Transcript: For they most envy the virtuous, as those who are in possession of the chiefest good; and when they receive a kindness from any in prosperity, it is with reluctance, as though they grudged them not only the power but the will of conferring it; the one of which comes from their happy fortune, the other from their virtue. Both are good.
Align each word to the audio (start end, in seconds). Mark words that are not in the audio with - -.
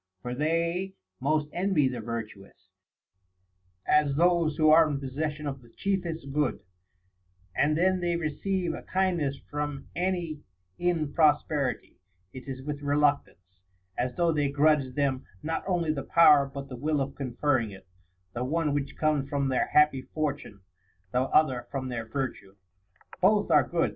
For 0.23 0.33
they 0.33 0.95
most 1.19 1.47
envy 1.53 1.87
the 1.87 1.99
virtuous, 1.99 2.69
as 3.85 4.15
those 4.15 4.57
who 4.57 4.71
are 4.71 4.89
in 4.89 4.99
possession 4.99 5.45
of 5.45 5.61
the 5.61 5.69
chiefest 5.69 6.33
good; 6.33 6.59
and 7.55 7.77
when 7.77 7.99
they 7.99 8.15
receive 8.15 8.73
a 8.73 8.81
kindness 8.81 9.37
from 9.51 9.89
any 9.95 10.39
in 10.79 11.13
prosperity, 11.13 11.99
it 12.33 12.47
is 12.47 12.63
with 12.63 12.81
reluctance, 12.81 13.59
as 13.95 14.15
though 14.15 14.31
they 14.31 14.49
grudged 14.49 14.95
them 14.95 15.23
not 15.43 15.63
only 15.67 15.93
the 15.93 16.01
power 16.01 16.47
but 16.47 16.67
the 16.67 16.75
will 16.77 16.99
of 16.99 17.13
conferring 17.13 17.69
it; 17.69 17.85
the 18.33 18.43
one 18.43 18.69
of 18.69 18.73
which 18.73 18.97
comes 18.97 19.29
from 19.29 19.49
their 19.49 19.67
happy 19.67 20.01
fortune, 20.01 20.61
the 21.11 21.25
other 21.25 21.67
from 21.69 21.89
their 21.89 22.07
virtue. 22.07 22.55
Both 23.21 23.51
are 23.51 23.67
good. 23.67 23.89